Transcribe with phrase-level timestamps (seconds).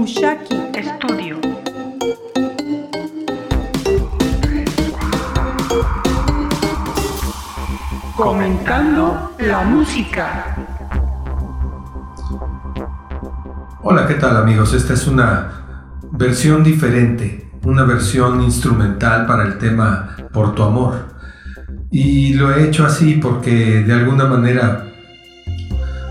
[0.00, 1.36] Mushaki Estudio.
[8.16, 10.56] Comentando la música.
[13.82, 14.72] Hola, ¿qué tal amigos?
[14.72, 15.52] Esta es una
[16.12, 20.94] versión diferente, una versión instrumental para el tema Por tu amor.
[21.90, 24.86] Y lo he hecho así porque de alguna manera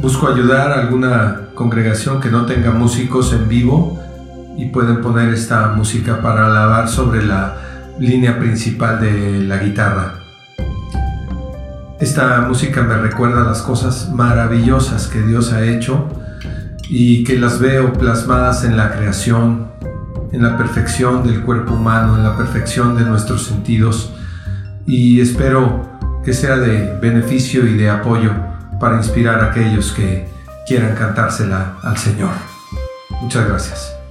[0.00, 3.98] busco ayudar a alguna congregación que no tenga músicos en vivo
[4.56, 7.56] y pueden poner esta música para alabar sobre la
[7.98, 10.14] línea principal de la guitarra.
[12.00, 16.08] Esta música me recuerda las cosas maravillosas que Dios ha hecho
[16.88, 19.68] y que las veo plasmadas en la creación,
[20.32, 24.12] en la perfección del cuerpo humano, en la perfección de nuestros sentidos
[24.86, 25.88] y espero
[26.24, 28.32] que sea de beneficio y de apoyo
[28.80, 30.28] para inspirar a aquellos que
[30.66, 32.32] quieran cantársela al Señor.
[33.20, 34.01] Muchas gracias.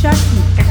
[0.00, 0.67] Shut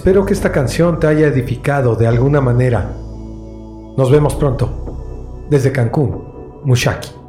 [0.00, 2.90] Espero que esta canción te haya edificado de alguna manera.
[3.98, 5.44] Nos vemos pronto.
[5.50, 7.19] Desde Cancún, Mushaki.